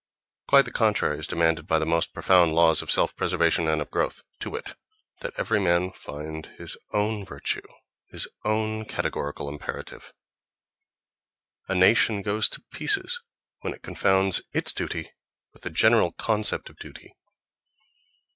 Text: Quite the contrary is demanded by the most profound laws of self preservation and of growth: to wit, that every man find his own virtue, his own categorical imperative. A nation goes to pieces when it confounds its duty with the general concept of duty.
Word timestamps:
Quite 0.47 0.65
the 0.65 0.71
contrary 0.71 1.19
is 1.19 1.27
demanded 1.27 1.67
by 1.67 1.77
the 1.77 1.85
most 1.85 2.11
profound 2.11 2.55
laws 2.55 2.81
of 2.81 2.89
self 2.89 3.15
preservation 3.15 3.67
and 3.67 3.79
of 3.83 3.91
growth: 3.91 4.23
to 4.39 4.49
wit, 4.49 4.73
that 5.19 5.31
every 5.37 5.59
man 5.59 5.91
find 5.91 6.47
his 6.57 6.75
own 6.91 7.23
virtue, 7.23 7.61
his 8.09 8.27
own 8.43 8.85
categorical 8.85 9.47
imperative. 9.47 10.11
A 11.67 11.75
nation 11.75 12.23
goes 12.23 12.49
to 12.49 12.63
pieces 12.73 13.21
when 13.59 13.75
it 13.75 13.83
confounds 13.83 14.41
its 14.55 14.73
duty 14.73 15.11
with 15.53 15.61
the 15.61 15.69
general 15.69 16.13
concept 16.13 16.71
of 16.71 16.79
duty. 16.79 17.13